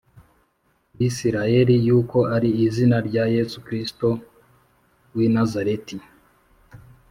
Bisirayeli 0.97 1.75
yuko 1.87 2.19
ari 2.35 2.49
izina 2.65 2.97
rya 3.07 3.25
yesu 3.35 3.57
kristo 3.65 4.07
w 5.15 5.17
i 5.25 5.27
nazareti 5.35 5.97